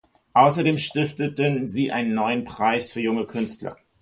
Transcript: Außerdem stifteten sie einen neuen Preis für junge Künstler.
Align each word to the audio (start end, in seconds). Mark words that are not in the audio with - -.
Außerdem 0.33 0.79
stifteten 0.79 1.67
sie 1.67 1.91
einen 1.91 2.15
neuen 2.15 2.43
Preis 2.43 2.91
für 2.91 3.01
junge 3.01 3.27
Künstler. 3.27 3.77